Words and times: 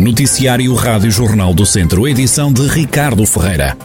Noticiário 0.00 0.72
Rádio 0.72 1.10
Jornal 1.10 1.52
do 1.52 1.66
Centro, 1.66 2.08
edição 2.08 2.50
de 2.50 2.66
Ricardo 2.66 3.26
Ferreira. 3.26 3.76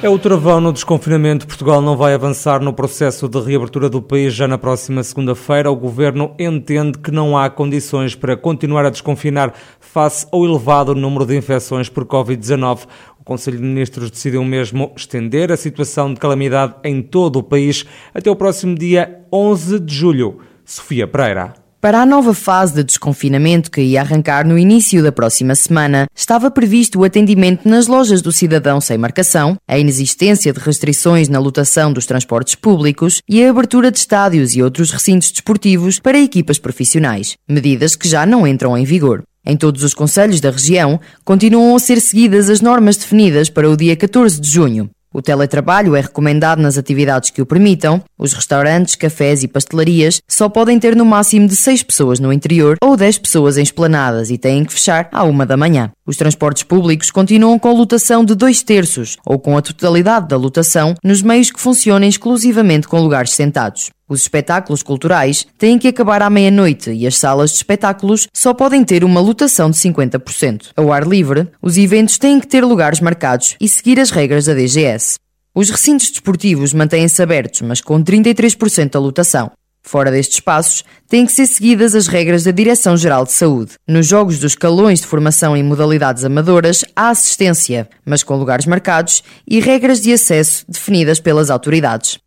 É 0.00 0.08
o 0.08 0.16
travão 0.16 0.60
no 0.60 0.72
desconfinamento. 0.72 1.44
Portugal 1.44 1.82
não 1.82 1.96
vai 1.96 2.14
avançar 2.14 2.62
no 2.62 2.72
processo 2.72 3.28
de 3.28 3.40
reabertura 3.40 3.90
do 3.90 4.00
país 4.00 4.32
já 4.32 4.46
na 4.46 4.56
próxima 4.56 5.02
segunda-feira. 5.02 5.68
O 5.68 5.74
governo 5.74 6.32
entende 6.38 6.96
que 6.96 7.10
não 7.10 7.36
há 7.36 7.50
condições 7.50 8.14
para 8.14 8.36
continuar 8.36 8.86
a 8.86 8.90
desconfinar 8.90 9.52
face 9.80 10.24
ao 10.30 10.44
elevado 10.44 10.94
número 10.94 11.26
de 11.26 11.36
infecções 11.36 11.88
por 11.88 12.04
Covid-19. 12.04 12.86
O 13.18 13.24
Conselho 13.24 13.56
de 13.56 13.64
Ministros 13.64 14.12
decidiu 14.12 14.44
mesmo 14.44 14.92
estender 14.96 15.50
a 15.50 15.56
situação 15.56 16.14
de 16.14 16.20
calamidade 16.20 16.76
em 16.84 17.02
todo 17.02 17.40
o 17.40 17.42
país 17.42 17.84
até 18.14 18.30
o 18.30 18.36
próximo 18.36 18.76
dia 18.76 19.22
11 19.32 19.80
de 19.80 19.92
julho. 19.92 20.38
Sofia 20.64 21.08
Pereira. 21.08 21.67
Para 21.80 22.02
a 22.02 22.06
nova 22.06 22.34
fase 22.34 22.74
de 22.74 22.82
desconfinamento 22.82 23.70
que 23.70 23.80
ia 23.80 24.00
arrancar 24.00 24.44
no 24.44 24.58
início 24.58 25.00
da 25.00 25.12
próxima 25.12 25.54
semana, 25.54 26.08
estava 26.12 26.50
previsto 26.50 26.98
o 26.98 27.04
atendimento 27.04 27.68
nas 27.68 27.86
lojas 27.86 28.20
do 28.20 28.32
cidadão 28.32 28.80
sem 28.80 28.98
marcação, 28.98 29.56
a 29.68 29.78
inexistência 29.78 30.52
de 30.52 30.58
restrições 30.58 31.28
na 31.28 31.38
lotação 31.38 31.92
dos 31.92 32.04
transportes 32.04 32.56
públicos 32.56 33.22
e 33.28 33.44
a 33.44 33.50
abertura 33.50 33.92
de 33.92 33.98
estádios 33.98 34.56
e 34.56 34.62
outros 34.62 34.90
recintos 34.90 35.30
desportivos 35.30 36.00
para 36.00 36.18
equipas 36.18 36.58
profissionais, 36.58 37.36
medidas 37.48 37.94
que 37.94 38.08
já 38.08 38.26
não 38.26 38.44
entram 38.44 38.76
em 38.76 38.84
vigor. 38.84 39.22
Em 39.46 39.56
todos 39.56 39.84
os 39.84 39.94
conselhos 39.94 40.40
da 40.40 40.50
região, 40.50 40.98
continuam 41.24 41.76
a 41.76 41.78
ser 41.78 42.00
seguidas 42.00 42.50
as 42.50 42.60
normas 42.60 42.96
definidas 42.96 43.48
para 43.48 43.70
o 43.70 43.76
dia 43.76 43.94
14 43.94 44.40
de 44.40 44.50
junho. 44.50 44.90
O 45.12 45.22
teletrabalho 45.22 45.96
é 45.96 46.00
recomendado 46.00 46.60
nas 46.60 46.76
atividades 46.76 47.30
que 47.30 47.40
o 47.40 47.46
permitam. 47.46 48.02
Os 48.18 48.34
restaurantes, 48.34 48.94
cafés 48.94 49.42
e 49.42 49.48
pastelarias 49.48 50.20
só 50.28 50.48
podem 50.48 50.78
ter 50.78 50.94
no 50.94 51.04
máximo 51.04 51.48
de 51.48 51.56
6 51.56 51.82
pessoas 51.82 52.20
no 52.20 52.32
interior 52.32 52.76
ou 52.82 52.96
10 52.96 53.18
pessoas 53.18 53.56
em 53.56 53.62
esplanadas 53.62 54.30
e 54.30 54.36
têm 54.36 54.64
que 54.64 54.72
fechar 54.72 55.08
à 55.10 55.24
uma 55.24 55.46
da 55.46 55.56
manhã. 55.56 55.90
Os 56.06 56.16
transportes 56.16 56.62
públicos 56.62 57.10
continuam 57.10 57.58
com 57.58 57.72
lotação 57.72 58.24
de 58.24 58.34
dois 58.34 58.62
terços 58.62 59.16
ou 59.24 59.38
com 59.38 59.56
a 59.56 59.62
totalidade 59.62 60.28
da 60.28 60.36
lotação 60.36 60.94
nos 61.02 61.22
meios 61.22 61.50
que 61.50 61.60
funcionem 61.60 62.08
exclusivamente 62.08 62.86
com 62.86 63.00
lugares 63.00 63.32
sentados. 63.32 63.90
Os 64.08 64.22
espetáculos 64.22 64.82
culturais 64.82 65.46
têm 65.58 65.78
que 65.78 65.88
acabar 65.88 66.22
à 66.22 66.30
meia-noite 66.30 66.90
e 66.90 67.06
as 67.06 67.18
salas 67.18 67.50
de 67.50 67.56
espetáculos 67.56 68.26
só 68.32 68.54
podem 68.54 68.82
ter 68.82 69.04
uma 69.04 69.20
lotação 69.20 69.70
de 69.70 69.76
50%. 69.76 70.70
Ao 70.74 70.90
ar 70.90 71.06
livre, 71.06 71.48
os 71.60 71.76
eventos 71.76 72.16
têm 72.16 72.40
que 72.40 72.46
ter 72.46 72.64
lugares 72.64 73.00
marcados 73.00 73.54
e 73.60 73.68
seguir 73.68 74.00
as 74.00 74.10
regras 74.10 74.46
da 74.46 74.54
DGS. 74.54 75.18
Os 75.54 75.68
recintos 75.68 76.10
desportivos 76.10 76.72
mantêm-se 76.72 77.22
abertos, 77.22 77.60
mas 77.60 77.82
com 77.82 78.02
33% 78.02 78.92
da 78.92 78.98
lotação. 78.98 79.50
Fora 79.82 80.10
destes 80.10 80.36
espaços, 80.36 80.84
têm 81.08 81.24
que 81.26 81.32
ser 81.32 81.46
seguidas 81.46 81.94
as 81.94 82.06
regras 82.06 82.44
da 82.44 82.50
Direção-Geral 82.50 83.24
de 83.24 83.32
Saúde. 83.32 83.72
Nos 83.86 84.06
jogos 84.06 84.38
dos 84.38 84.54
calões 84.54 85.00
de 85.00 85.06
formação 85.06 85.56
em 85.56 85.62
modalidades 85.62 86.24
amadoras, 86.24 86.84
há 86.94 87.10
assistência, 87.10 87.88
mas 88.04 88.22
com 88.22 88.36
lugares 88.36 88.66
marcados 88.66 89.22
e 89.46 89.60
regras 89.60 90.00
de 90.00 90.12
acesso 90.12 90.64
definidas 90.68 91.20
pelas 91.20 91.50
autoridades. 91.50 92.18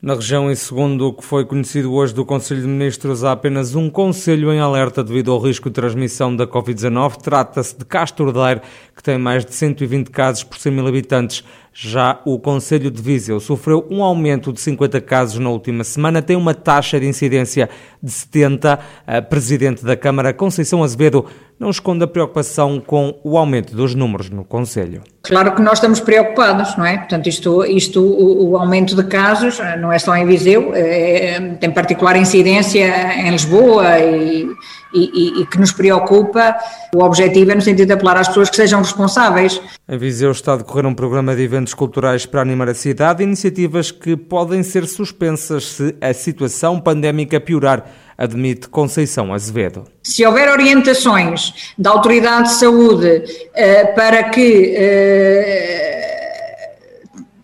Na 0.00 0.14
região, 0.14 0.50
em 0.50 0.54
segundo 0.54 1.08
o 1.08 1.12
que 1.14 1.24
foi 1.24 1.46
conhecido 1.46 1.90
hoje 1.90 2.12
do 2.12 2.22
Conselho 2.22 2.60
de 2.60 2.68
Ministros, 2.68 3.24
há 3.24 3.32
apenas 3.32 3.74
um 3.74 3.88
conselho 3.88 4.52
em 4.52 4.60
alerta 4.60 5.02
devido 5.02 5.32
ao 5.32 5.38
risco 5.38 5.70
de 5.70 5.74
transmissão 5.74 6.36
da 6.36 6.46
Covid-19. 6.46 7.16
Trata-se 7.16 7.78
de 7.78 7.84
Castro 7.86 8.30
Daire, 8.30 8.60
que 8.94 9.02
tem 9.02 9.16
mais 9.16 9.42
de 9.42 9.54
120 9.54 10.10
casos 10.10 10.44
por 10.44 10.58
100 10.58 10.70
mil 10.70 10.86
habitantes. 10.86 11.42
Já 11.78 12.20
o 12.24 12.38
Conselho 12.38 12.90
de 12.90 13.02
Viseu 13.02 13.38
sofreu 13.38 13.86
um 13.90 14.02
aumento 14.02 14.50
de 14.50 14.58
50 14.62 14.98
casos 15.02 15.38
na 15.38 15.50
última 15.50 15.84
semana, 15.84 16.22
tem 16.22 16.34
uma 16.34 16.54
taxa 16.54 16.98
de 16.98 17.06
incidência 17.06 17.68
de 18.02 18.10
70. 18.10 18.78
A 19.06 19.20
Presidente 19.20 19.84
da 19.84 19.94
Câmara, 19.94 20.32
Conceição 20.32 20.82
Azevedo, 20.82 21.26
não 21.60 21.68
esconde 21.68 22.02
a 22.02 22.06
preocupação 22.06 22.80
com 22.80 23.18
o 23.22 23.36
aumento 23.36 23.76
dos 23.76 23.94
números 23.94 24.30
no 24.30 24.42
Conselho. 24.42 25.02
Claro 25.20 25.54
que 25.54 25.60
nós 25.60 25.74
estamos 25.74 26.00
preocupados, 26.00 26.74
não 26.78 26.86
é? 26.86 26.96
Portanto, 26.96 27.26
isto, 27.28 27.62
isto 27.66 28.00
o, 28.00 28.52
o 28.52 28.56
aumento 28.56 28.96
de 28.96 29.04
casos 29.04 29.58
não 29.78 29.92
é 29.92 29.98
só 29.98 30.16
em 30.16 30.24
Viseu, 30.24 30.72
é, 30.74 31.56
tem 31.60 31.70
particular 31.70 32.16
incidência 32.16 32.86
em 33.18 33.30
Lisboa 33.30 33.98
e, 33.98 34.48
e, 34.96 35.42
e, 35.42 35.46
que 35.46 35.58
nos 35.58 35.72
preocupa. 35.72 36.56
O 36.94 37.02
objetivo 37.02 37.52
é 37.52 37.54
no 37.54 37.60
sentido 37.60 37.86
de 37.86 37.92
apelar 37.92 38.16
às 38.16 38.28
pessoas 38.28 38.50
que 38.50 38.56
sejam 38.56 38.80
responsáveis. 38.80 39.60
Em 39.88 39.98
Viseu 39.98 40.30
está 40.30 40.54
a 40.54 40.56
decorrer 40.56 40.86
um 40.86 40.94
programa 40.94 41.34
de 41.36 41.42
eventos 41.42 41.74
culturais 41.74 42.24
para 42.26 42.40
animar 42.40 42.68
a 42.68 42.74
cidade, 42.74 43.22
iniciativas 43.22 43.90
que 43.90 44.16
podem 44.16 44.62
ser 44.62 44.86
suspensas 44.86 45.64
se 45.64 45.94
a 46.00 46.12
situação 46.12 46.80
pandémica 46.80 47.40
piorar 47.40 47.84
admite 48.16 48.68
Conceição 48.68 49.32
Azevedo. 49.32 49.84
Se 50.02 50.24
houver 50.24 50.50
orientações 50.50 51.74
da 51.76 51.90
Autoridade 51.90 52.48
de 52.48 52.54
Saúde 52.54 53.24
uh, 53.26 53.94
para 53.94 54.24
que 54.24 54.74
uh, 54.74 55.95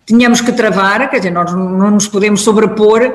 tenhamos 0.05 0.41
que 0.41 0.51
travar, 0.51 1.09
quer 1.09 1.17
dizer, 1.17 1.31
nós 1.31 1.53
não 1.53 1.91
nos 1.91 2.07
podemos 2.07 2.41
sobrepor 2.41 3.01
uh, 3.03 3.13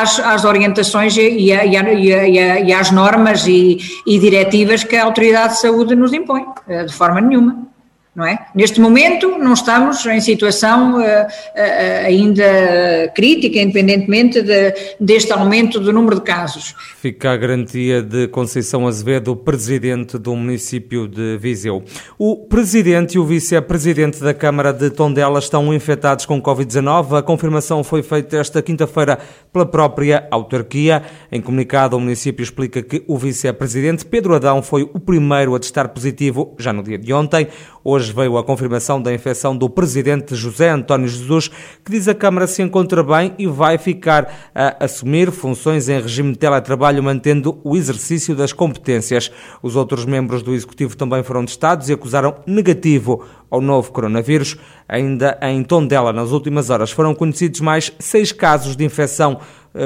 às, 0.00 0.18
às, 0.18 0.44
orientações 0.44 1.16
e, 1.16 1.52
a, 1.52 1.64
e, 1.64 1.76
a, 1.76 1.92
e, 1.92 2.12
a, 2.12 2.60
e, 2.60 2.72
às 2.72 2.90
normas 2.90 3.46
e, 3.46 3.78
diretivas 4.06 4.84
que 4.84 4.96
a 4.96 5.04
Autoridade 5.04 5.54
de 5.54 5.60
Saúde 5.60 5.94
nos 5.94 6.12
impõe, 6.12 6.44
de 6.86 6.92
forma 6.92 7.20
nenhuma 7.20 7.73
não 8.14 8.24
é? 8.24 8.46
Neste 8.54 8.80
momento 8.80 9.28
não 9.38 9.54
estamos 9.54 10.06
em 10.06 10.20
situação 10.20 10.98
uh, 10.98 11.00
uh, 11.00 12.06
ainda 12.06 13.10
crítica, 13.14 13.58
independentemente 13.58 14.40
de, 14.40 14.72
deste 15.00 15.32
aumento 15.32 15.80
do 15.80 15.92
número 15.92 16.16
de 16.16 16.22
casos. 16.22 16.74
Fica 17.00 17.32
a 17.32 17.36
garantia 17.36 18.02
de 18.02 18.28
Conceição 18.28 18.86
Azevedo, 18.86 19.34
presidente 19.34 20.16
do 20.16 20.36
município 20.36 21.08
de 21.08 21.36
Viseu. 21.38 21.82
O 22.16 22.36
presidente 22.36 23.16
e 23.16 23.18
o 23.18 23.24
vice-presidente 23.24 24.20
da 24.22 24.32
Câmara 24.32 24.72
de 24.72 24.90
Tondela 24.90 25.40
estão 25.40 25.74
infectados 25.74 26.24
com 26.24 26.40
Covid-19. 26.40 27.18
A 27.18 27.22
confirmação 27.22 27.82
foi 27.82 28.02
feita 28.02 28.36
esta 28.36 28.62
quinta-feira 28.62 29.18
pela 29.52 29.66
própria 29.66 30.28
autarquia. 30.30 31.02
Em 31.32 31.40
comunicado, 31.40 31.96
o 31.96 32.00
município 32.00 32.42
explica 32.42 32.80
que 32.80 33.02
o 33.08 33.18
vice-presidente 33.18 34.06
Pedro 34.06 34.34
Adão 34.34 34.62
foi 34.62 34.82
o 34.82 35.00
primeiro 35.00 35.54
a 35.54 35.58
testar 35.58 35.88
positivo 35.88 36.54
já 36.58 36.72
no 36.72 36.82
dia 36.82 36.98
de 36.98 37.12
ontem. 37.12 37.48
Hoje 37.86 38.14
veio 38.14 38.38
a 38.38 38.42
confirmação 38.42 39.02
da 39.02 39.12
infecção 39.12 39.54
do 39.54 39.68
presidente 39.68 40.34
José 40.34 40.70
António 40.70 41.06
Jesus, 41.06 41.48
que 41.84 41.90
diz 41.90 42.08
a 42.08 42.14
Câmara 42.14 42.46
se 42.46 42.62
encontra 42.62 43.02
bem 43.02 43.34
e 43.38 43.46
vai 43.46 43.76
ficar 43.76 44.50
a 44.54 44.86
assumir 44.86 45.30
funções 45.30 45.86
em 45.90 46.00
regime 46.00 46.32
de 46.32 46.38
teletrabalho, 46.38 47.02
mantendo 47.02 47.60
o 47.62 47.76
exercício 47.76 48.34
das 48.34 48.54
competências. 48.54 49.30
Os 49.62 49.76
outros 49.76 50.06
membros 50.06 50.42
do 50.42 50.54
Executivo 50.54 50.96
também 50.96 51.22
foram 51.22 51.44
testados 51.44 51.90
e 51.90 51.92
acusaram 51.92 52.36
negativo 52.46 53.22
ao 53.50 53.60
novo 53.60 53.92
coronavírus. 53.92 54.56
Ainda 54.88 55.38
em 55.42 55.62
Tondela, 55.62 56.10
nas 56.10 56.30
últimas 56.30 56.70
horas, 56.70 56.90
foram 56.90 57.14
conhecidos 57.14 57.60
mais 57.60 57.92
seis 57.98 58.32
casos 58.32 58.76
de 58.76 58.84
infecção 58.86 59.38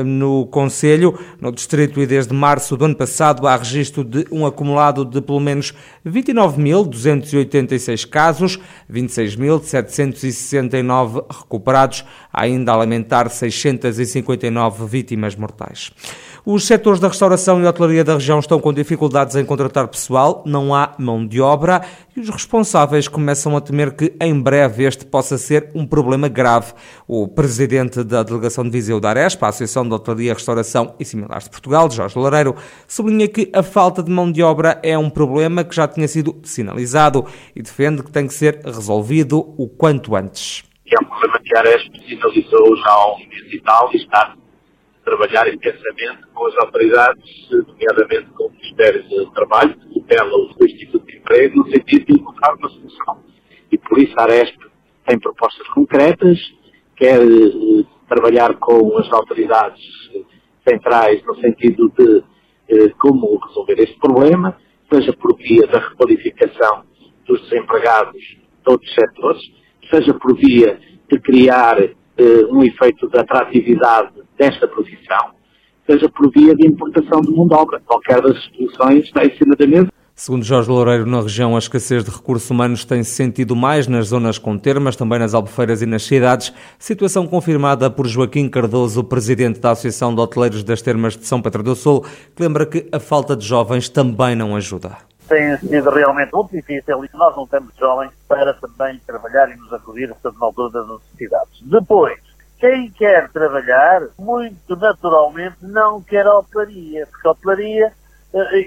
no 0.04 0.46
Conselho. 0.46 1.18
No 1.40 1.50
Distrito 1.50 2.00
e 2.00 2.06
desde 2.06 2.34
março 2.34 2.76
do 2.76 2.84
ano 2.84 2.94
passado 2.94 3.46
há 3.46 3.56
registro 3.56 4.04
de 4.04 4.26
um 4.30 4.44
acumulado 4.44 5.02
de 5.04 5.20
pelo 5.20 5.40
menos 5.40 5.72
29.286 6.06 8.08
casos, 8.08 8.60
26.769 8.92 11.24
recuperados, 11.30 12.04
ainda 12.32 12.72
a 12.72 12.76
lamentar 12.76 13.30
659 13.30 14.86
vítimas 14.86 15.34
mortais. 15.34 15.90
Os 16.50 16.66
setores 16.66 16.98
da 16.98 17.08
restauração 17.08 17.60
e 17.60 17.66
hotelaria 17.66 18.02
da 18.02 18.14
região 18.14 18.38
estão 18.38 18.58
com 18.58 18.72
dificuldades 18.72 19.36
em 19.36 19.44
contratar 19.44 19.86
pessoal, 19.88 20.42
não 20.46 20.74
há 20.74 20.94
mão 20.98 21.26
de 21.26 21.42
obra 21.42 21.82
e 22.16 22.20
os 22.20 22.30
responsáveis 22.30 23.06
começam 23.06 23.54
a 23.54 23.60
temer 23.60 23.94
que 23.94 24.14
em 24.18 24.40
breve 24.40 24.84
este 24.84 25.04
possa 25.04 25.36
ser 25.36 25.68
um 25.74 25.86
problema 25.86 26.26
grave. 26.26 26.72
O 27.06 27.28
presidente 27.28 28.02
da 28.02 28.22
delegação 28.22 28.64
de 28.64 28.70
Viseu 28.70 28.98
da 28.98 29.10
Arespa, 29.10 29.44
a 29.44 29.48
Associação 29.50 29.77
de 29.86 29.94
Hotelaria, 29.94 30.32
Restauração 30.32 30.94
e 30.98 31.04
Similares 31.04 31.44
de 31.44 31.50
Portugal, 31.50 31.90
Jorge 31.90 32.18
Lareiro, 32.18 32.56
sublinha 32.86 33.28
que 33.28 33.50
a 33.54 33.62
falta 33.62 34.02
de 34.02 34.10
mão 34.10 34.32
de 34.32 34.42
obra 34.42 34.80
é 34.82 34.96
um 34.96 35.10
problema 35.10 35.62
que 35.62 35.76
já 35.76 35.86
tinha 35.86 36.08
sido 36.08 36.40
sinalizado 36.42 37.26
e 37.54 37.62
defende 37.62 38.02
que 38.02 38.10
tem 38.10 38.26
que 38.26 38.34
ser 38.34 38.60
resolvido 38.64 39.38
o 39.58 39.68
quanto 39.68 40.16
antes. 40.16 40.64
É 40.90 40.98
um 41.02 41.04
problema 41.04 41.38
que 41.44 41.56
a 41.56 41.60
Arespa 41.60 41.98
sinalizou 42.08 42.76
já 42.76 42.90
há 42.90 43.14
um 43.14 43.18
mês 43.18 43.52
e 43.52 43.60
tal 43.60 43.90
e 43.92 43.96
está 43.98 44.34
trabalhar 45.08 45.48
intensamente 45.52 46.26
com 46.34 46.46
as 46.46 46.56
autoridades, 46.58 47.48
nomeadamente 47.50 48.30
com 48.34 48.44
o 48.44 48.50
Ministério 48.50 49.02
do 49.08 49.30
Trabalho, 49.30 49.74
que 49.74 49.94
tutela 49.94 50.30
o 50.30 50.64
Instituto 50.64 51.06
de 51.06 51.16
Emprego, 51.16 51.58
no 51.58 51.70
sentido 51.70 52.06
de 52.06 52.12
encontrar 52.12 52.54
uma 52.54 52.68
solução. 52.68 53.24
E 53.72 53.78
por 53.78 53.98
isso 53.98 54.14
a 54.18 54.22
Aresp 54.24 54.56
tem 55.06 55.18
propostas 55.18 55.66
concretas, 55.68 56.38
quer 56.96 57.20
eh, 57.20 57.84
trabalhar 58.08 58.54
com 58.54 58.96
as 58.98 59.12
autoridades 59.12 59.80
centrais 60.66 61.22
no 61.24 61.34
sentido 61.36 61.92
de 61.96 62.24
eh, 62.68 62.90
como 62.98 63.38
resolver 63.38 63.78
este 63.78 63.98
problema, 63.98 64.56
seja 64.92 65.12
por 65.12 65.36
via 65.36 65.66
da 65.66 65.78
requalificação 65.78 66.84
dos 67.26 67.40
desempregados 67.42 68.20
de 68.20 68.70
outros 68.70 68.92
setores, 68.94 69.42
seja 69.90 70.14
por 70.14 70.36
via 70.36 70.78
de 71.10 71.20
criar 71.20 71.80
eh, 71.80 71.94
um 72.50 72.62
efeito 72.62 73.08
de 73.08 73.18
atratividade 73.18 74.12
desta 74.36 74.66
profissão, 74.68 75.34
seja 75.88 76.08
por 76.08 76.30
via 76.30 76.54
de 76.54 76.66
importação 76.66 77.20
de 77.20 77.30
mão 77.30 77.46
de 77.46 77.54
obra. 77.54 77.80
Qualquer 77.80 78.20
das 78.20 78.42
soluções 78.44 79.04
está 79.04 79.24
em 79.24 79.36
cima 79.36 79.54
da 79.56 79.66
mesa. 79.66 79.88
Segundo 80.18 80.44
Jorge 80.44 80.68
Loureiro, 80.68 81.06
na 81.06 81.20
região 81.20 81.54
a 81.54 81.60
escassez 81.60 82.02
de 82.02 82.10
recursos 82.10 82.50
humanos 82.50 82.84
tem-se 82.84 83.12
sentido 83.12 83.54
mais 83.54 83.86
nas 83.86 84.08
zonas 84.08 84.36
com 84.36 84.58
termas, 84.58 84.96
também 84.96 85.16
nas 85.16 85.32
albufeiras 85.32 85.80
e 85.80 85.86
nas 85.86 86.02
cidades, 86.02 86.52
situação 86.76 87.24
confirmada 87.24 87.88
por 87.88 88.04
Joaquim 88.04 88.48
Cardoso, 88.48 89.04
presidente 89.04 89.60
da 89.60 89.70
Associação 89.70 90.12
de 90.12 90.20
Hoteleiros 90.20 90.64
das 90.64 90.82
Termas 90.82 91.16
de 91.16 91.24
São 91.24 91.40
Pedro 91.40 91.62
do 91.62 91.76
Sul, 91.76 92.04
que 92.34 92.42
lembra 92.42 92.66
que 92.66 92.88
a 92.90 92.98
falta 92.98 93.36
de 93.36 93.46
jovens 93.46 93.88
também 93.88 94.34
não 94.34 94.56
ajuda. 94.56 94.96
Tem 95.28 95.56
sido 95.58 95.88
realmente 95.88 96.32
muito 96.34 96.50
difícil 96.50 97.04
e 97.04 97.10
nós 97.14 97.36
não 97.36 97.46
temos 97.46 97.72
jovens 97.78 98.10
para 98.26 98.52
também 98.54 99.00
trabalhar 99.06 99.48
e 99.52 99.56
nos 99.56 99.72
acudir 99.72 100.08
na 100.08 100.32
altura 100.40 100.80
das 100.80 100.98
necessidades. 100.98 101.62
Depois, 101.62 102.18
quem 102.58 102.90
quer 102.90 103.28
trabalhar, 103.28 104.02
muito 104.18 104.74
naturalmente 104.74 105.58
não 105.62 106.02
quer 106.02 106.26
a 106.26 106.38
hotelaria, 106.38 107.06
porque 107.06 107.28
a 107.28 107.30
hotelaria 107.30 107.92
eh, 108.34 108.58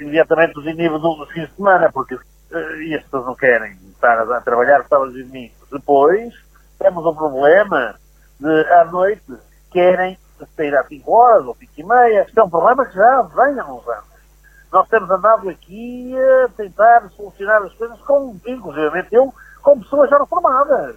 imediatamente 0.00 0.58
os 0.58 0.66
inibe 0.66 0.98
do 0.98 1.26
fim 1.26 1.44
de 1.44 1.52
semana, 1.54 1.90
porque 1.92 2.14
uh, 2.14 2.82
e 2.82 2.94
as 2.94 3.02
pessoas 3.04 3.26
não 3.26 3.34
querem 3.34 3.72
estar 3.92 4.18
a, 4.18 4.36
a 4.36 4.40
trabalhar 4.40 4.84
sábados 4.88 5.16
e 5.16 5.22
domingos. 5.22 5.56
Depois, 5.70 6.34
temos 6.78 7.04
um 7.04 7.14
problema 7.14 7.94
de, 8.38 8.66
à 8.72 8.84
noite, 8.86 9.22
querem 9.70 10.18
sair 10.56 10.74
às 10.74 10.88
5 10.88 11.12
horas 11.12 11.46
ou 11.46 11.54
5 11.54 11.72
e 11.76 11.84
meia. 11.84 12.24
Isto 12.24 12.40
é 12.40 12.42
um 12.42 12.50
problema 12.50 12.86
que 12.86 12.94
já 12.94 13.22
vem 13.22 13.58
há 13.58 13.64
uns 13.66 13.86
anos. 13.86 14.10
Nós 14.72 14.88
temos 14.88 15.10
andado 15.10 15.48
aqui 15.48 16.14
a 16.16 16.48
tentar 16.56 17.08
solucionar 17.10 17.62
as 17.62 17.74
coisas 17.74 18.00
com, 18.02 18.36
inclusive 18.46 19.06
eu, 19.10 19.34
com 19.62 19.80
pessoas 19.80 20.08
já 20.08 20.18
reformadas. 20.18 20.96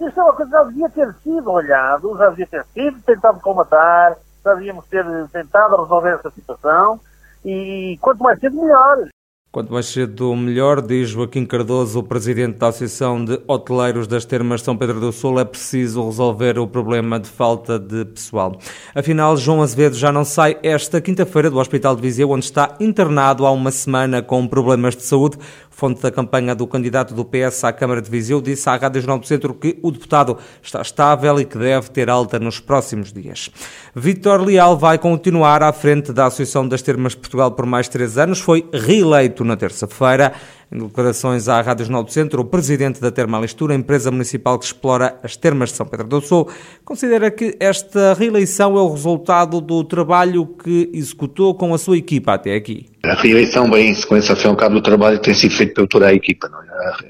Isso 0.00 0.18
é 0.18 0.22
uma 0.22 0.32
coisa 0.32 0.50
que 0.50 0.56
já 0.56 0.64
devia 0.64 0.90
ter 0.90 1.14
sido 1.22 1.50
olhado, 1.50 2.16
já 2.16 2.30
devia 2.30 2.46
ter 2.46 2.64
sido 2.72 3.00
tentado 3.02 3.40
comatar, 3.40 4.16
já 4.44 4.54
devíamos 4.54 4.86
ter 4.86 5.04
tentado 5.28 5.80
resolver 5.82 6.14
essa 6.14 6.30
situação 6.30 7.00
e 7.44 7.98
quanto 8.00 8.22
mais 8.22 8.38
cedo, 8.40 8.60
melhor. 8.60 9.08
Quanto 9.52 9.72
mais 9.72 9.86
cedo, 9.86 10.36
melhor, 10.36 10.80
diz 10.80 11.08
Joaquim 11.08 11.44
Cardoso, 11.44 11.98
o 11.98 12.02
presidente 12.04 12.56
da 12.56 12.68
Associação 12.68 13.24
de 13.24 13.40
Hoteleiros 13.48 14.06
das 14.06 14.24
Termas 14.24 14.62
São 14.62 14.76
Pedro 14.76 15.00
do 15.00 15.10
Sul. 15.10 15.40
É 15.40 15.44
preciso 15.44 16.06
resolver 16.06 16.56
o 16.56 16.68
problema 16.68 17.18
de 17.18 17.28
falta 17.28 17.76
de 17.76 18.04
pessoal. 18.04 18.56
Afinal, 18.94 19.36
João 19.36 19.60
Azevedo 19.60 19.96
já 19.96 20.12
não 20.12 20.24
sai 20.24 20.56
esta 20.62 21.00
quinta-feira 21.00 21.50
do 21.50 21.58
Hospital 21.58 21.96
de 21.96 22.02
Viseu, 22.02 22.30
onde 22.30 22.44
está 22.44 22.76
internado 22.78 23.44
há 23.44 23.50
uma 23.50 23.72
semana 23.72 24.22
com 24.22 24.46
problemas 24.46 24.94
de 24.94 25.02
saúde. 25.02 25.36
Fonte 25.68 26.02
da 26.02 26.10
campanha 26.10 26.54
do 26.54 26.66
candidato 26.66 27.14
do 27.14 27.24
PS 27.24 27.64
à 27.64 27.72
Câmara 27.72 28.02
de 28.02 28.10
Viseu 28.10 28.40
disse 28.42 28.68
à 28.68 28.76
Rádio 28.76 29.00
Jornal 29.00 29.18
do 29.18 29.26
Centro 29.26 29.54
que 29.54 29.78
o 29.82 29.90
deputado 29.90 30.36
está 30.62 30.82
estável 30.82 31.40
e 31.40 31.44
que 31.44 31.56
deve 31.56 31.88
ter 31.88 32.10
alta 32.10 32.38
nos 32.38 32.60
próximos 32.60 33.12
dias. 33.12 33.50
Vítor 33.96 34.42
Leal 34.42 34.76
vai 34.76 34.98
continuar 34.98 35.62
à 35.62 35.72
frente 35.72 36.12
da 36.12 36.26
Associação 36.26 36.68
das 36.68 36.82
Termas 36.82 37.14
Portugal 37.14 37.50
por 37.52 37.64
mais 37.64 37.88
três 37.88 38.18
anos. 38.18 38.40
Foi 38.40 38.68
reeleito 38.72 39.39
na 39.44 39.56
terça-feira. 39.56 40.32
Em 40.72 40.78
declarações 40.78 41.48
à 41.48 41.60
Rádio 41.60 41.84
Jornal 41.84 42.04
do 42.04 42.12
Centro, 42.12 42.42
o 42.42 42.44
presidente 42.44 43.00
da 43.00 43.10
Termalistura, 43.10 43.74
empresa 43.74 44.08
municipal 44.08 44.56
que 44.56 44.66
explora 44.66 45.18
as 45.20 45.36
termas 45.36 45.70
de 45.70 45.76
São 45.76 45.84
Pedro 45.84 46.06
do 46.06 46.20
Sul, 46.20 46.48
considera 46.84 47.28
que 47.28 47.56
esta 47.58 48.14
reeleição 48.14 48.78
é 48.78 48.80
o 48.80 48.92
resultado 48.92 49.60
do 49.60 49.82
trabalho 49.82 50.46
que 50.46 50.88
executou 50.94 51.56
com 51.56 51.74
a 51.74 51.78
sua 51.78 51.96
equipa 51.96 52.34
até 52.34 52.54
aqui. 52.54 52.86
A 53.02 53.14
reeleição 53.14 53.68
vem 53.70 53.88
em 53.88 53.94
sequência, 53.94 54.36
ao 54.46 54.56
cabo, 54.56 54.74
do 54.74 54.82
trabalho 54.82 55.18
que 55.18 55.24
tem 55.24 55.34
sido 55.34 55.54
feito 55.54 55.74
por 55.74 55.88
toda 55.88 56.06
a 56.06 56.14
equipa. 56.14 56.50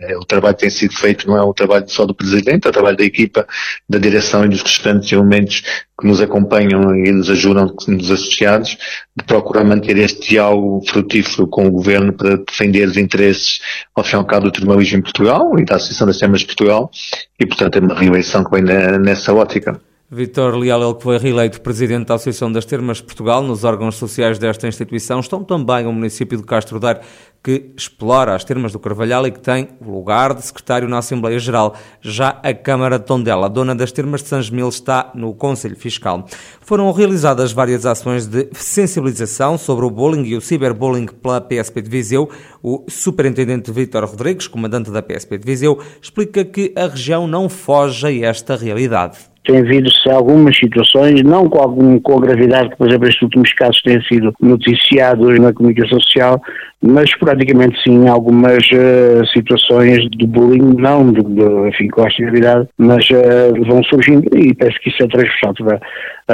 É? 0.01 0.17
O 0.17 0.25
trabalho 0.25 0.55
que 0.55 0.63
tem 0.63 0.71
sido 0.71 0.95
feito 0.95 1.27
não 1.27 1.37
é 1.37 1.45
um 1.45 1.53
trabalho 1.53 1.85
só 1.89 2.07
do 2.07 2.15
Presidente, 2.15 2.67
é 2.67 2.71
o 2.71 2.73
trabalho 2.73 2.97
da 2.97 3.05
equipa, 3.05 3.47
da 3.89 3.99
direção 3.99 4.45
e 4.45 4.49
dos 4.49 4.63
restantes 4.63 5.11
elementos 5.11 5.63
que 6.01 6.07
nos 6.07 6.21
acompanham 6.21 6.95
e 6.95 7.11
nos 7.11 7.29
ajudam, 7.29 7.75
nos 7.89 8.11
associados, 8.11 8.79
de 9.17 9.25
procurar 9.25 9.65
manter 9.65 9.99
este 9.99 10.31
diálogo 10.31 10.83
frutífero 10.89 11.49
com 11.49 11.67
o 11.67 11.71
Governo 11.71 12.13
para 12.13 12.37
defender 12.37 12.87
os 12.87 12.97
interesses, 12.97 13.50
ao 13.95 14.25
cabo, 14.25 14.47
do 14.47 14.53
tribunalismo 14.53 14.99
em 14.99 15.03
Portugal 15.03 15.59
e 15.59 15.65
da 15.65 15.77
Associação 15.77 16.07
das 16.07 16.19
Temas 16.19 16.41
de 16.41 16.47
Portugal, 16.47 16.91
e, 17.39 17.47
portanto, 17.47 17.77
é 17.77 17.81
uma 17.81 17.95
reeleição 17.95 18.45
que 18.45 18.51
vem 18.51 18.63
nessa 18.63 19.33
ótica. 19.33 19.81
Vitor 20.13 20.57
Leal, 20.57 20.83
ele 20.83 20.95
que 20.95 21.05
foi 21.05 21.19
reeleito 21.19 21.61
presidente 21.61 22.09
da 22.09 22.15
Associação 22.15 22.51
das 22.51 22.65
Termas 22.65 22.97
de 22.97 23.05
Portugal, 23.05 23.45
nos 23.45 23.63
órgãos 23.63 23.95
sociais 23.95 24.41
desta 24.41 24.67
instituição 24.67 25.21
estão 25.21 25.45
também 25.45 25.87
o 25.87 25.93
município 25.93 26.37
de 26.37 26.43
Castro 26.43 26.81
Daire, 26.81 26.99
que 27.43 27.73
explora 27.77 28.35
as 28.35 28.45
termas 28.45 28.73
do 28.73 28.79
Carvalhal 28.79 29.27
e 29.27 29.31
que 29.31 29.41
tem 29.41 29.69
o 29.81 29.91
lugar 29.91 30.35
de 30.35 30.45
secretário 30.45 30.89
na 30.89 30.99
Assembleia 30.99 31.39
Geral. 31.39 31.75
Já 32.01 32.39
a 32.43 32.53
Câmara 32.53 32.99
de 32.99 33.07
Tondela, 33.07 33.49
dona 33.49 33.75
das 33.75 33.91
termas 33.91 34.23
de 34.23 34.29
Sanjemil, 34.29 34.69
está 34.69 35.11
no 35.15 35.33
Conselho 35.35 35.77
Fiscal. 35.77 36.27
Foram 36.61 36.91
realizadas 36.93 37.53
várias 37.53 37.87
ações 37.87 38.27
de 38.27 38.49
sensibilização 38.53 39.57
sobre 39.57 39.87
o 39.87 39.91
bullying 39.91 40.25
e 40.25 40.37
o 40.37 40.41
ciberbullying 40.41 41.07
pela 41.07 41.41
PSP 41.41 41.81
de 41.81 41.91
Viseu. 41.91 42.29
O 42.63 42.85
superintendente 42.89 43.73
Vítor 43.73 44.05
Rodrigues, 44.05 44.47
comandante 44.47 44.91
da 44.91 45.03
PSP 45.03 45.39
de 45.39 45.47
Viseu, 45.47 45.81
explica 46.01 46.45
que 46.45 46.75
a 46.77 46.89
região 46.89 47.27
não 47.27 47.49
foge 47.49 48.07
a 48.07 48.29
esta 48.29 48.55
realidade 48.55 49.30
tem 49.45 49.59
havido-se 49.59 50.09
algumas 50.11 50.57
situações, 50.57 51.23
não 51.23 51.49
com, 51.49 51.59
algum, 51.59 51.99
com 52.01 52.19
a 52.19 52.21
gravidade 52.21 52.71
que, 52.71 52.77
por 52.77 52.89
exemplo, 52.89 53.09
estes 53.09 53.23
últimos 53.23 53.53
casos 53.55 53.81
têm 53.83 54.01
sido 54.03 54.33
noticiados 54.41 55.39
na 55.39 55.53
comunicação 55.53 55.99
social, 56.01 56.41
mas 56.83 57.15
praticamente 57.17 57.83
sim 57.83 58.09
algumas 58.09 58.65
uh, 58.71 59.27
situações 59.33 60.09
de 60.11 60.27
bullying, 60.27 60.75
não 60.79 61.13
de, 61.13 61.23
de, 61.23 61.69
enfim, 61.69 61.89
com 61.89 62.07
esta 62.07 62.23
gravidade, 62.23 62.69
mas 62.79 63.09
uh, 63.11 63.65
vão 63.67 63.83
surgindo 63.85 64.25
e 64.37 64.55
penso 64.55 64.79
que 64.81 64.91
isso 64.91 65.03
é 65.03 65.09
transversal 65.09 65.55
a, 65.73 65.81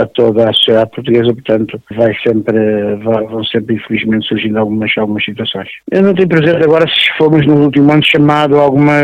a 0.03 0.07
toda 0.07 0.49
a 0.49 0.53
sociedade 0.53 0.91
portuguesa, 0.91 1.33
portanto 1.33 1.81
vai 1.97 2.15
sempre, 2.27 2.97
vão 3.03 3.45
sempre 3.45 3.77
infelizmente 3.77 4.27
surgindo 4.27 4.59
algumas, 4.59 4.91
algumas 4.99 5.25
situações. 5.25 5.69
Eu 5.91 6.03
não 6.03 6.15
tenho 6.15 6.29
presente 6.29 6.63
agora 6.63 6.87
se 6.87 7.17
fomos 7.17 7.47
no 7.47 7.65
último 7.65 7.91
ano 7.93 8.03
chamado 8.05 8.57
alguma 8.59 8.95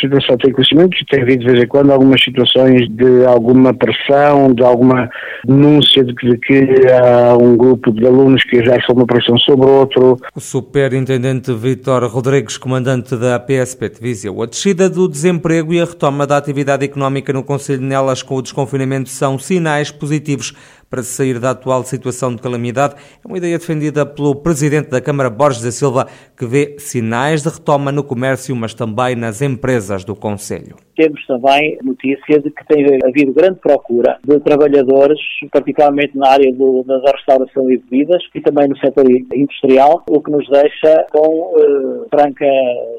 situação, 0.00 0.36
tenho 0.36 0.54
conhecimento, 0.54 0.96
tem 1.10 1.22
havido 1.22 1.44
de 1.44 1.52
vez 1.52 1.64
em 1.64 1.66
quando 1.66 1.92
algumas 1.92 2.22
situações 2.22 2.88
de 2.90 3.24
alguma 3.24 3.72
pressão, 3.74 4.52
de 4.52 4.62
alguma 4.62 5.08
denúncia 5.44 6.04
de 6.04 6.14
que, 6.14 6.28
de 6.28 6.38
que 6.38 6.86
há 6.92 7.36
um 7.36 7.56
grupo 7.56 7.92
de 7.92 8.06
alunos 8.06 8.42
que 8.44 8.56
exerce 8.56 8.90
uma 8.92 9.06
pressão 9.06 9.36
sobre 9.38 9.66
outro. 9.66 10.18
O 10.34 10.40
Superintendente 10.40 11.52
Vítor 11.54 12.04
Rodrigues, 12.08 12.56
comandante 12.56 13.16
da 13.16 13.38
PSP 13.38 13.88
de 13.90 14.00
Viseu. 14.00 14.42
A 14.42 14.46
descida 14.46 14.90
do 14.90 15.08
desemprego 15.08 15.72
e 15.72 15.80
a 15.80 15.84
retoma 15.84 16.26
da 16.26 16.36
atividade 16.36 16.84
económica 16.84 17.32
no 17.32 17.42
Conselho 17.42 17.78
de 17.78 17.84
Nelas 17.84 18.22
com 18.22 18.36
o 18.36 18.42
desconfinamento 18.42 19.08
são 19.08 19.38
sinais 19.38 19.90
positivos 19.90 20.17
positivos 20.18 20.54
para 20.90 21.02
sair 21.02 21.38
da 21.38 21.50
atual 21.50 21.82
situação 21.84 22.34
de 22.34 22.42
calamidade. 22.42 22.94
É 23.24 23.28
uma 23.28 23.38
ideia 23.38 23.58
defendida 23.58 24.06
pelo 24.06 24.34
Presidente 24.34 24.90
da 24.90 25.00
Câmara, 25.00 25.30
Borges 25.30 25.62
da 25.62 25.70
Silva, 25.70 26.06
que 26.36 26.46
vê 26.46 26.76
sinais 26.78 27.42
de 27.42 27.48
retoma 27.48 27.92
no 27.92 28.02
comércio, 28.02 28.54
mas 28.56 28.74
também 28.74 29.14
nas 29.14 29.42
empresas 29.42 30.04
do 30.04 30.14
Conselho. 30.14 30.76
Temos 30.96 31.24
também 31.26 31.78
notícia 31.82 32.40
de 32.40 32.50
que 32.50 32.66
tem 32.66 32.84
havido 33.04 33.32
grande 33.32 33.60
procura 33.60 34.18
de 34.26 34.40
trabalhadores, 34.40 35.18
particularmente 35.52 36.16
na 36.16 36.28
área 36.28 36.52
do, 36.52 36.82
da 36.82 37.12
restauração 37.12 37.70
e 37.70 37.78
bebidas 37.78 38.22
e 38.34 38.40
também 38.40 38.68
no 38.68 38.76
setor 38.78 39.04
industrial, 39.08 40.02
o 40.08 40.20
que 40.20 40.30
nos 40.30 40.48
deixa 40.48 41.06
com 41.12 41.52
eh, 41.56 42.06
franca 42.10 42.46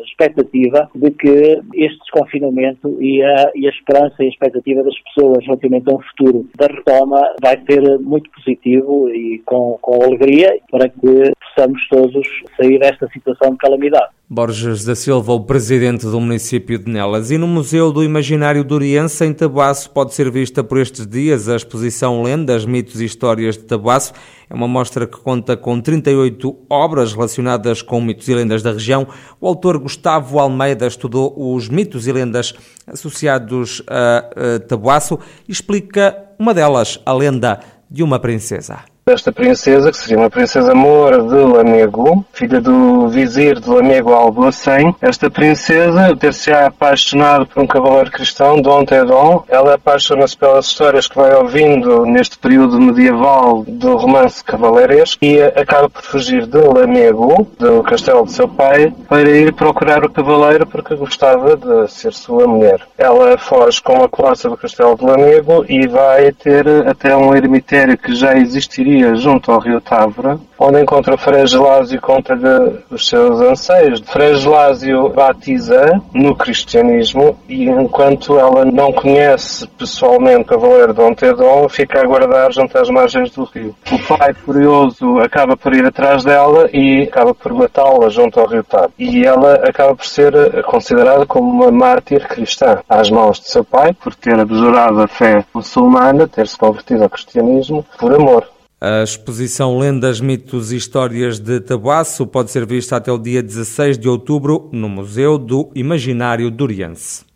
expectativa 0.06 0.90
de 0.96 1.12
que 1.12 1.60
este 1.76 2.00
desconfinamento 2.00 3.02
e 3.02 3.22
a, 3.22 3.52
e 3.54 3.68
a 3.68 3.70
esperança 3.70 4.16
e 4.20 4.28
a 4.28 4.30
expectativa 4.30 4.82
das 4.82 4.96
pessoas 5.04 5.46
relativamente 5.46 5.92
a 5.92 5.96
um 5.96 6.00
futuro 6.00 6.48
da 6.58 6.68
retoma 6.68 7.22
vai 7.42 7.58
ter 7.58 7.79
ser 7.80 8.00
muito 8.00 8.30
positivo 8.32 9.10
e 9.10 9.42
com, 9.46 9.78
com 9.82 10.04
alegria 10.04 10.58
para 10.70 10.90
que 10.90 11.34
possamos 11.56 11.88
todos 11.90 12.28
sair 12.58 12.80
desta 12.80 13.08
situação 13.10 13.52
de 13.52 13.58
calamidade. 13.58 14.10
Borges 14.32 14.86
da 14.86 14.94
Silva, 14.94 15.34
o 15.34 15.44
presidente 15.44 16.06
do 16.06 16.20
município 16.22 16.78
de 16.78 16.92
Nelas. 16.92 17.32
E 17.32 17.38
no 17.38 17.48
Museu 17.48 17.92
do 17.92 18.04
Imaginário 18.04 18.64
do 18.64 18.76
Oriense, 18.76 19.26
em 19.26 19.34
Tabuaço, 19.34 19.90
pode 19.90 20.14
ser 20.14 20.30
vista 20.30 20.64
por 20.64 20.78
estes 20.78 21.08
dias 21.08 21.50
a 21.50 21.56
exposição 21.56 22.22
Lendas, 22.22 22.64
Mitos 22.64 23.02
e 23.02 23.06
Histórias 23.06 23.58
de 23.58 23.64
Tabuaço. 23.64 24.14
É 24.48 24.54
uma 24.54 24.68
mostra 24.68 25.08
que 25.08 25.18
conta 25.18 25.58
com 25.58 25.82
38 25.82 26.56
obras 26.70 27.14
relacionadas 27.14 27.82
com 27.82 28.00
mitos 28.00 28.28
e 28.30 28.36
lendas 28.36 28.62
da 28.62 28.72
região. 28.72 29.08
O 29.42 29.48
autor 29.48 29.80
Gustavo 29.80 30.38
Almeida 30.38 30.86
estudou 30.86 31.34
os 31.36 31.68
mitos 31.68 32.08
e 32.08 32.12
lendas 32.12 32.54
associados 32.86 33.82
a, 33.88 34.56
a 34.56 34.60
Tabuaço 34.60 35.20
e 35.48 35.52
explica 35.52 36.29
uma 36.40 36.54
delas, 36.54 36.98
a 37.06 37.12
lenda 37.12 37.60
de 37.92 38.02
uma 38.02 38.18
princesa. 38.18 38.80
Desta 39.10 39.32
princesa, 39.32 39.90
que 39.90 39.98
seria 39.98 40.20
uma 40.20 40.30
princesa 40.30 40.76
moura 40.76 41.24
de 41.24 41.34
Lamego, 41.34 42.24
filha 42.32 42.62
do 42.62 43.08
vizir 43.08 43.60
de 43.60 43.68
Lamego 43.68 44.14
Alboacém. 44.14 44.96
Esta 45.02 45.32
princesa 45.32 46.16
ter-se 46.16 46.52
apaixonado 46.52 47.48
por 47.48 47.64
um 47.64 47.66
cavaleiro 47.66 48.12
cristão, 48.12 48.62
Dom 48.62 48.86
Tedon. 48.86 49.44
Ela 49.48 49.74
apaixona-se 49.74 50.38
pelas 50.38 50.68
histórias 50.68 51.08
que 51.08 51.16
vai 51.16 51.34
ouvindo 51.34 52.06
neste 52.06 52.38
período 52.38 52.80
medieval 52.80 53.64
do 53.68 53.98
romance 53.98 54.44
cavaleiresco 54.44 55.26
e 55.26 55.42
acaba 55.42 55.90
por 55.90 56.04
fugir 56.04 56.46
de 56.46 56.60
Lamego, 56.60 57.48
do 57.58 57.82
castelo 57.82 58.28
de 58.28 58.34
seu 58.34 58.48
pai, 58.48 58.94
para 59.08 59.28
ir 59.28 59.54
procurar 59.54 60.06
o 60.06 60.12
cavaleiro 60.12 60.68
porque 60.68 60.96
gostava 60.96 61.58
de 61.58 61.92
ser 61.92 62.14
sua 62.14 62.46
mulher. 62.46 62.80
Ela 62.96 63.40
foge 63.40 63.82
com 63.82 64.04
a 64.04 64.10
classe 64.10 64.48
do 64.48 64.56
castelo 64.56 64.96
de 64.96 65.04
Lamego 65.04 65.66
e 65.68 65.88
vai 65.88 66.32
ter 66.32 66.68
até 66.88 67.18
um 67.18 67.36
eremitério 67.36 67.98
que 67.98 68.14
já 68.14 68.38
existiria 68.38 68.99
junto 69.16 69.52
ao 69.52 69.60
rio 69.60 69.82
Távora, 69.82 70.40
onde 70.58 70.82
encontra 70.82 71.16
o 71.16 71.18
Frei 71.18 71.48
Gelásio 71.48 71.98
e 71.98 72.00
conta-lhe 72.00 72.80
os 72.90 73.08
seus 73.08 73.40
anseios. 73.40 74.02
Frei 74.06 74.36
Gelásio 74.36 75.10
batiza 75.10 76.02
no 76.14 76.36
cristianismo 76.36 77.38
e 77.48 77.70
enquanto 77.70 78.38
ela 78.38 78.66
não 78.66 78.92
conhece 78.92 79.68
pessoalmente 79.68 80.42
o 80.42 80.46
cavaleiro 80.46 80.94
Dom 80.94 81.14
Tedon, 81.14 81.68
fica 81.70 82.00
a 82.00 82.04
aguardar 82.04 82.52
junto 82.52 82.78
às 82.78 82.90
margens 82.90 83.32
do 83.32 83.44
rio. 83.44 83.76
O 83.92 84.18
pai, 84.18 84.34
furioso, 84.34 85.20
acaba 85.20 85.56
por 85.56 85.74
ir 85.74 85.86
atrás 85.86 86.24
dela 86.24 86.70
e 86.74 87.04
acaba 87.04 87.34
por 87.34 87.54
matá-la 87.54 88.10
junto 88.10 88.40
ao 88.40 88.48
rio 88.48 88.64
Távora. 88.64 88.92
E 88.98 89.26
ela 89.26 89.56
acaba 89.68 89.96
por 89.96 90.06
ser 90.06 90.64
considerada 90.64 91.26
como 91.26 91.50
uma 91.50 91.72
mártir 91.72 92.28
cristã 92.28 92.80
às 92.88 93.10
mãos 93.10 93.40
de 93.40 93.50
seu 93.50 93.64
pai, 93.64 93.94
por 93.94 94.14
ter 94.16 94.40
abjurado 94.40 95.02
a 95.02 95.08
fé 95.08 95.46
muçulmana, 95.54 96.28
ter-se 96.28 96.58
convertido 96.58 97.04
ao 97.04 97.10
cristianismo 97.10 97.86
por 97.98 98.14
amor. 98.14 98.46
A 98.82 99.04
exposição 99.04 99.78
Lendas, 99.78 100.22
Mitos 100.22 100.72
e 100.72 100.78
Histórias 100.78 101.38
de 101.38 101.60
Tabuaço 101.60 102.26
pode 102.26 102.50
ser 102.50 102.66
vista 102.66 102.96
até 102.96 103.12
o 103.12 103.18
dia 103.18 103.44
16 103.44 103.98
de 103.98 104.08
outubro 104.08 104.70
no 104.72 104.88
Museu 104.88 105.38
do 105.38 105.70
Imaginário 105.76 106.50
Duriense. 106.50 107.29